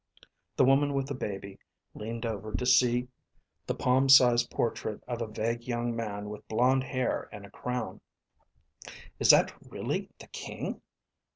[0.55, 1.59] The woman with the baby
[1.93, 3.07] leaned over to see
[3.67, 8.01] the palm sized portrait of a vague young man with blond hair and a crown.
[9.19, 10.81] "Is that really the king?"